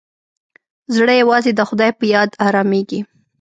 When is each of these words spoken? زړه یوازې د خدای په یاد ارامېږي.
زړه 0.95 1.13
یوازې 1.21 1.51
د 1.55 1.61
خدای 1.69 1.91
په 1.99 2.05
یاد 2.13 2.29
ارامېږي. 2.47 2.99